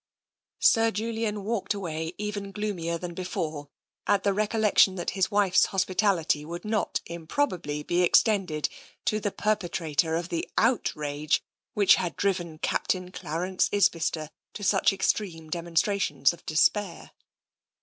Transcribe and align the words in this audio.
Sir 0.57 0.89
Julian 0.89 1.43
walked 1.43 1.75
away 1.75 2.13
even 2.17 2.51
gloomier 2.51 2.97
than 2.97 3.13
before 3.13 3.69
at 4.07 4.23
the 4.23 4.33
recollection 4.33 4.95
that 4.95 5.11
his 5.11 5.29
wife's 5.29 5.65
hospitality 5.65 6.43
would 6.43 6.65
not 6.65 7.01
improbably 7.05 7.83
be 7.83 8.01
extended 8.01 8.67
to 9.05 9.19
the 9.19 9.29
perpetrator 9.29 10.15
of 10.15 10.29
the 10.29 10.49
outrage 10.57 11.43
which 11.75 11.97
had 12.01 12.15
driven 12.17 12.57
Captain 12.57 13.11
Clarence 13.11 13.69
Isbister 13.71 14.31
to 14.53 14.63
such 14.63 14.91
extreme 14.91 15.51
demonstrations 15.51 16.33
of 16.33 16.43
despair. 16.47 17.11